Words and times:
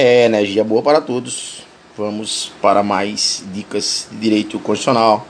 É 0.00 0.26
energia 0.26 0.62
boa 0.62 0.80
para 0.80 1.00
todos. 1.00 1.66
Vamos 1.96 2.52
para 2.62 2.84
mais 2.84 3.42
dicas 3.52 4.06
de 4.08 4.16
direito 4.16 4.56
constitucional 4.60 5.26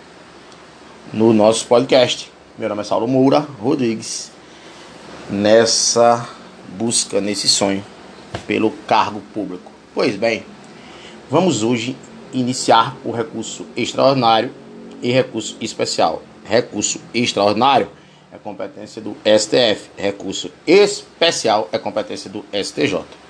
no 1.10 1.32
nosso 1.32 1.66
podcast. 1.66 2.30
Meu 2.58 2.68
nome 2.68 2.82
é 2.82 2.84
Saulo 2.84 3.08
Moura 3.08 3.40
Rodrigues. 3.40 4.30
Nessa 5.30 6.28
busca, 6.76 7.18
nesse 7.18 7.48
sonho 7.48 7.82
pelo 8.46 8.70
cargo 8.86 9.22
público. 9.32 9.72
Pois 9.94 10.16
bem, 10.16 10.44
vamos 11.30 11.62
hoje 11.62 11.96
iniciar 12.30 12.94
o 13.06 13.10
recurso 13.10 13.64
extraordinário 13.74 14.52
e 15.00 15.10
recurso 15.10 15.56
especial. 15.62 16.22
Recurso 16.44 17.00
extraordinário 17.14 17.88
é 18.30 18.36
competência 18.36 19.00
do 19.00 19.16
STF, 19.24 19.88
recurso 19.96 20.50
especial 20.66 21.70
é 21.72 21.78
competência 21.78 22.28
do 22.28 22.44
STJ. 22.52 23.27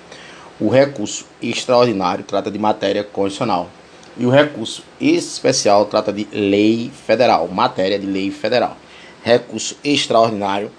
O 0.59 0.67
recurso 0.67 1.25
extraordinário 1.41 2.23
trata 2.23 2.51
de 2.51 2.59
matéria 2.59 3.03
constitucional 3.03 3.69
e 4.17 4.25
o 4.25 4.29
recurso 4.29 4.83
especial 4.99 5.85
trata 5.85 6.11
de 6.11 6.27
lei 6.33 6.91
federal, 7.05 7.47
matéria 7.47 7.97
de 7.97 8.05
lei 8.05 8.29
federal. 8.29 8.75
Recurso 9.23 9.77
extraordinário 9.81 10.69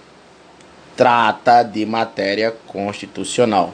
trata 0.94 1.62
de 1.62 1.86
matéria 1.86 2.54
constitucional. 2.66 3.72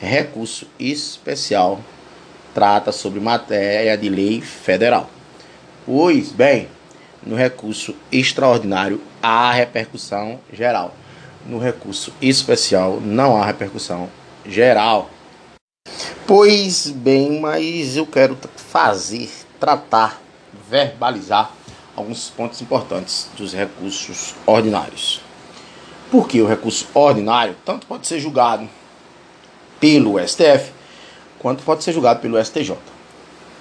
Recurso 0.00 0.66
especial 0.80 1.80
trata 2.54 2.90
sobre 2.90 3.20
matéria 3.20 3.96
de 3.98 4.08
lei 4.08 4.40
federal. 4.40 5.10
Pois 5.84 6.32
bem, 6.32 6.68
no 7.22 7.36
recurso 7.36 7.94
extraordinário 8.10 9.02
há 9.22 9.52
repercussão 9.52 10.40
geral. 10.50 10.94
No 11.46 11.58
recurso 11.58 12.10
especial 12.22 13.00
não 13.02 13.36
há 13.36 13.44
repercussão 13.44 14.08
geral. 14.46 15.10
Pois 16.34 16.88
bem, 16.88 17.40
mas 17.40 17.94
eu 17.94 18.06
quero 18.06 18.38
fazer, 18.56 19.30
tratar, 19.60 20.18
verbalizar 20.66 21.52
alguns 21.94 22.30
pontos 22.30 22.62
importantes 22.62 23.28
dos 23.36 23.52
recursos 23.52 24.34
ordinários. 24.46 25.20
Porque 26.10 26.40
o 26.40 26.46
recurso 26.46 26.88
ordinário 26.94 27.54
tanto 27.66 27.86
pode 27.86 28.06
ser 28.06 28.18
julgado 28.18 28.66
pelo 29.78 30.18
STF 30.26 30.72
quanto 31.38 31.64
pode 31.64 31.84
ser 31.84 31.92
julgado 31.92 32.20
pelo 32.20 32.42
STJ. 32.42 32.78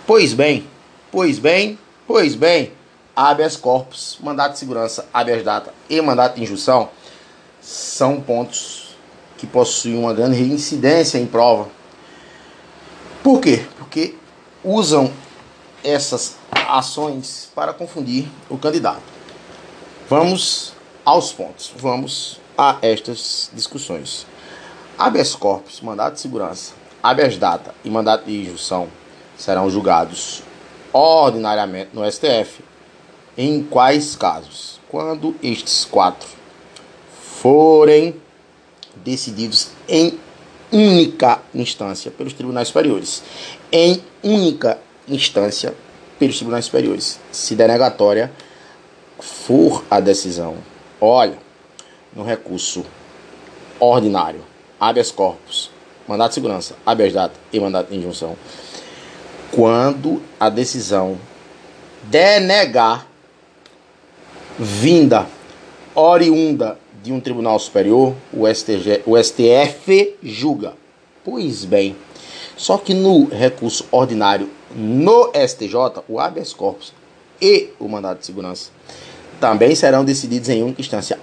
Pois 0.07 0.33
bem, 0.33 0.65
pois 1.11 1.39
bem, 1.39 1.77
pois 2.07 2.35
bem, 2.35 2.71
habeas 3.13 3.57
corpus, 3.57 4.17
mandato 4.21 4.53
de 4.53 4.59
segurança, 4.59 5.05
habeas 5.13 5.43
data 5.43 5.73
e 5.89 5.99
mandato 5.99 6.35
de 6.35 6.43
injunção 6.43 6.89
são 7.59 8.21
pontos 8.21 8.95
que 9.37 9.45
possuem 9.45 9.97
uma 9.97 10.13
grande 10.13 10.37
reincidência 10.37 11.17
em 11.17 11.25
prova 11.25 11.80
por 13.23 13.39
quê? 13.39 13.65
Porque 13.77 14.15
usam 14.63 15.11
essas 15.83 16.37
ações 16.67 17.49
para 17.55 17.73
confundir 17.73 18.27
o 18.49 18.57
candidato. 18.57 19.01
Vamos 20.09 20.73
aos 21.05 21.31
pontos, 21.31 21.71
vamos 21.77 22.39
a 22.57 22.77
estas 22.81 23.49
discussões. 23.53 24.25
Habeas 24.97 25.35
corpus, 25.35 25.81
mandato 25.81 26.15
de 26.15 26.21
segurança, 26.21 26.73
habeas 27.01 27.37
data 27.37 27.73
e 27.83 27.89
mandato 27.89 28.25
de 28.25 28.41
injunção 28.41 28.87
serão 29.37 29.69
julgados 29.69 30.43
ordinariamente 30.93 31.91
no 31.93 32.09
STF. 32.09 32.63
Em 33.37 33.63
quais 33.63 34.15
casos? 34.15 34.79
Quando 34.89 35.35
estes 35.41 35.85
quatro 35.85 36.27
forem 37.41 38.21
decididos 38.97 39.69
em 39.87 40.19
única 40.71 41.41
instância 41.53 42.11
pelos 42.11 42.33
tribunais 42.33 42.67
superiores. 42.67 43.23
Em 43.71 44.01
única 44.23 44.77
instância 45.07 45.73
pelos 46.17 46.37
tribunais 46.37 46.65
superiores. 46.65 47.19
Se 47.31 47.55
denegatória 47.55 48.31
for 49.19 49.83
a 49.89 49.99
decisão. 49.99 50.57
Olha, 50.99 51.37
no 52.13 52.23
recurso 52.23 52.85
ordinário, 53.79 54.43
habeas 54.79 55.11
corpus, 55.11 55.71
mandato 56.07 56.29
de 56.29 56.35
segurança, 56.35 56.75
habeas 56.85 57.13
data 57.13 57.33
e 57.51 57.59
mandato 57.59 57.89
de 57.89 57.97
injunção, 57.97 58.37
quando 59.51 60.21
a 60.39 60.49
decisão 60.49 61.17
denegar 62.03 63.07
vinda 64.59 65.27
oriunda 66.01 66.77
de 67.03 67.11
um 67.11 67.19
tribunal 67.19 67.57
superior, 67.59 68.13
o, 68.33 68.47
STG, 68.47 69.03
o 69.05 69.21
STF 69.21 70.15
julga. 70.21 70.73
Pois 71.23 71.65
bem, 71.65 71.95
só 72.57 72.77
que 72.77 72.93
no 72.93 73.25
recurso 73.25 73.85
ordinário 73.91 74.49
no 74.75 75.31
STJ, 75.33 76.03
o 76.07 76.19
habeas 76.19 76.53
corpus 76.53 76.93
e 77.41 77.69
o 77.79 77.87
mandado 77.87 78.19
de 78.19 78.25
segurança 78.25 78.71
também 79.39 79.75
serão 79.75 80.05
decididos 80.05 80.49
em 80.49 80.63
única 80.63 80.81
instância. 80.81 81.19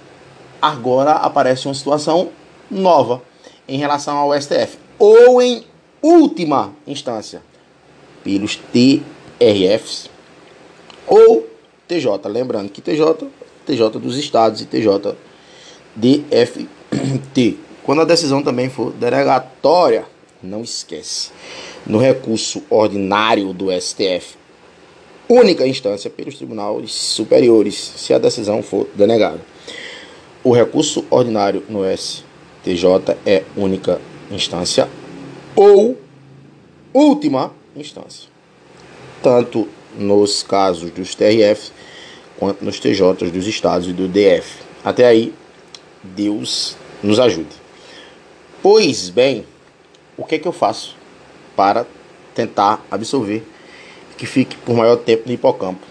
Agora 0.61 1.13
aparece 1.13 1.67
uma 1.67 1.73
situação 1.73 2.29
nova 2.69 3.21
em 3.67 3.77
relação 3.77 4.17
ao 4.17 4.39
STF, 4.39 4.77
ou 4.97 5.41
em 5.41 5.63
última 6.01 6.73
instância, 6.85 7.41
pelos 8.23 8.57
TRFs 8.57 10.09
ou 11.07 11.47
TJ. 11.87 12.27
Lembrando 12.27 12.69
que 12.69 12.81
TJ, 12.81 13.27
TJ 13.65 13.99
dos 13.99 14.17
estados 14.17 14.61
e 14.61 14.65
TJ 14.65 15.15
DFT. 15.95 17.57
Quando 17.83 18.01
a 18.01 18.05
decisão 18.05 18.43
também 18.43 18.69
for 18.69 18.91
denegatória, 18.93 20.05
não 20.41 20.61
esquece. 20.61 21.31
No 21.85 21.97
recurso 21.97 22.63
ordinário 22.69 23.53
do 23.53 23.67
STF, 23.71 24.37
única 25.27 25.67
instância 25.67 26.09
pelos 26.09 26.35
tribunais 26.35 26.91
superiores, 26.91 27.75
se 27.75 28.13
a 28.13 28.17
decisão 28.17 28.61
for 28.63 28.87
denegada. 28.95 29.41
O 30.43 30.53
recurso 30.53 31.05
ordinário 31.09 31.63
no 31.67 31.81
STJ 31.85 33.17
é 33.25 33.43
única 33.55 33.99
instância 34.31 34.87
ou 35.55 35.97
última 36.93 37.53
instância. 37.75 38.29
Tanto 39.21 39.67
nos 39.97 40.43
casos 40.43 40.91
dos 40.91 41.13
TRF 41.15 41.71
quanto 42.39 42.63
nos 42.63 42.79
TJs 42.79 43.31
dos 43.31 43.45
estados 43.45 43.87
e 43.87 43.93
do 43.93 44.07
DF. 44.07 44.59
Até 44.83 45.05
aí 45.05 45.33
Deus 46.01 46.77
nos 47.03 47.19
ajude. 47.19 47.49
Pois 48.63 49.09
bem, 49.09 49.45
o 50.17 50.23
que 50.23 50.35
é 50.35 50.39
que 50.39 50.47
eu 50.47 50.53
faço 50.53 50.95
para 51.55 51.85
tentar 52.33 52.83
absorver 52.89 53.45
que 54.17 54.25
fique 54.25 54.55
por 54.57 54.75
maior 54.75 54.95
tempo 54.95 55.23
no 55.27 55.33
hipocampo? 55.33 55.85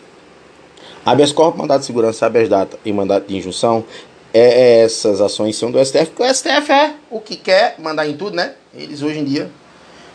Habeas 1.05 1.33
corpus, 1.33 1.61
mandato 1.61 1.81
de 1.81 1.87
segurança, 1.87 2.27
habeas 2.27 2.49
data 2.49 2.79
e 2.85 2.93
mandato 2.93 3.29
de 3.29 3.37
injunção 3.37 3.85
é, 4.33 4.83
essas 4.83 5.21
ações 5.21 5.57
são 5.57 5.71
do 5.71 5.83
STF, 5.83 6.07
porque 6.07 6.23
o 6.23 6.35
STF 6.35 6.71
é 6.71 6.95
o 7.11 7.21
que 7.21 7.37
quer 7.37 7.77
mandar 7.79 8.07
em 8.07 8.17
tudo, 8.17 8.37
né? 8.37 8.55
Eles 8.75 9.03
hoje 9.03 9.19
em 9.19 9.25
dia 9.25 9.51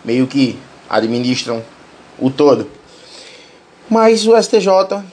meio 0.05 0.27
que 0.27 0.57
administram 0.89 1.63
o 2.19 2.29
todo. 2.29 2.67
Mas 3.89 4.27
o 4.27 4.41
STJ 4.41 5.03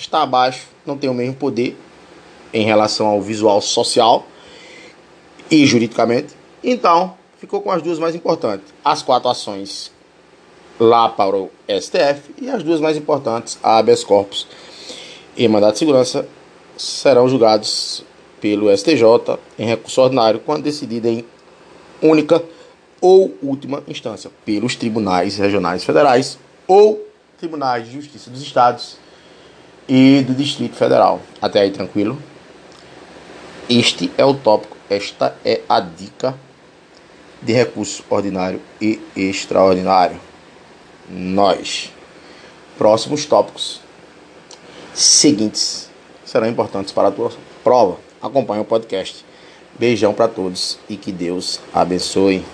está 0.00 0.22
abaixo, 0.22 0.66
não 0.84 0.96
tem 0.96 1.10
o 1.10 1.14
mesmo 1.14 1.34
poder 1.34 1.76
em 2.52 2.64
relação 2.64 3.06
ao 3.06 3.20
visual 3.20 3.60
social 3.60 4.26
e 5.50 5.66
juridicamente. 5.66 6.34
Então, 6.64 7.14
ficou 7.38 7.60
com 7.60 7.70
as 7.70 7.82
duas 7.82 7.98
mais 7.98 8.14
importantes. 8.14 8.72
As 8.84 9.02
quatro 9.02 9.28
ações 9.28 9.92
lá 10.78 11.08
para 11.08 11.36
o 11.36 11.50
STF 11.68 12.34
e 12.40 12.48
as 12.48 12.62
duas 12.62 12.80
mais 12.80 12.96
importantes, 12.96 13.58
a 13.62 13.78
habeas 13.78 14.02
corpus 14.02 14.46
e 15.36 15.46
mandato 15.46 15.74
de 15.74 15.78
segurança, 15.80 16.26
serão 16.76 17.28
julgados 17.28 18.02
pelo 18.40 18.74
STJ 18.74 19.04
em 19.58 19.66
recurso 19.66 20.00
ordinário 20.00 20.40
quando 20.40 20.62
decidida 20.62 21.08
em 21.08 21.24
única 22.00 22.42
ou 23.00 23.34
última 23.42 23.82
instância 23.86 24.30
pelos 24.44 24.74
tribunais 24.76 25.36
regionais 25.36 25.84
federais 25.84 26.38
ou 26.66 27.06
tribunais 27.38 27.86
de 27.86 27.92
justiça 27.92 28.30
dos 28.30 28.40
estados 28.40 28.96
e 29.90 30.22
do 30.22 30.32
Distrito 30.32 30.76
Federal. 30.76 31.20
Até 31.42 31.62
aí 31.62 31.72
tranquilo? 31.72 32.16
Este 33.68 34.10
é 34.16 34.24
o 34.24 34.32
tópico, 34.32 34.76
esta 34.88 35.36
é 35.44 35.62
a 35.68 35.80
dica 35.80 36.38
de 37.42 37.52
recurso 37.52 38.04
ordinário 38.08 38.60
e 38.80 39.00
extraordinário. 39.16 40.18
Nós. 41.08 41.92
Próximos 42.78 43.26
tópicos 43.26 43.80
seguintes 44.94 45.90
serão 46.24 46.48
importantes 46.48 46.92
para 46.92 47.08
a 47.08 47.10
tua 47.10 47.32
prova. 47.64 47.98
Acompanhe 48.22 48.62
o 48.62 48.64
podcast. 48.64 49.24
Beijão 49.76 50.14
para 50.14 50.28
todos 50.28 50.78
e 50.88 50.96
que 50.96 51.10
Deus 51.10 51.60
abençoe. 51.72 52.44